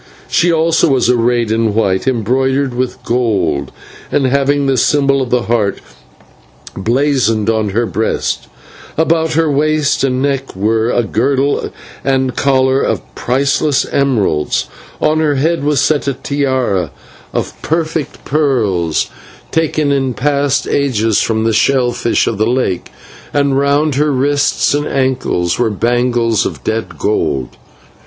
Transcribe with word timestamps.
She 0.27 0.51
also 0.51 0.89
was 0.89 1.11
arrayed 1.11 1.51
in 1.51 1.75
white, 1.75 2.07
embroidered 2.07 2.73
with 2.73 3.03
gold, 3.03 3.71
and 4.11 4.25
having 4.25 4.65
the 4.65 4.75
symbol 4.75 5.21
of 5.21 5.29
the 5.29 5.43
Heart 5.43 5.77
blazoned 6.75 7.51
on 7.51 7.69
her 7.69 7.85
breast; 7.85 8.47
about 8.97 9.33
her 9.33 9.51
waist 9.51 10.03
and 10.03 10.19
neck 10.19 10.55
were 10.55 10.89
a 10.89 11.03
girdle 11.03 11.71
and 12.03 12.35
collar 12.35 12.81
of 12.81 13.13
priceless 13.13 13.85
emeralds; 13.91 14.65
on 14.99 15.19
her 15.19 15.35
head 15.35 15.63
was 15.63 15.79
set 15.79 16.07
a 16.07 16.15
tiara 16.15 16.89
of 17.31 17.53
perfect 17.61 18.25
pearls 18.25 19.07
taken 19.51 19.91
in 19.91 20.15
past 20.15 20.67
ages 20.67 21.21
from 21.21 21.43
the 21.43 21.53
shell 21.53 21.91
fish 21.91 22.25
of 22.25 22.39
the 22.39 22.47
lake, 22.49 22.91
and 23.35 23.55
round 23.59 23.93
her 23.93 24.11
wrists 24.11 24.73
and 24.73 24.87
ankles 24.87 25.59
were 25.59 25.69
bangles 25.69 26.43
of 26.43 26.63
dead 26.63 26.97
gold. 26.97 27.49